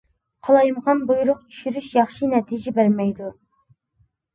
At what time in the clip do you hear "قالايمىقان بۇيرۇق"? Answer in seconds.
0.47-1.45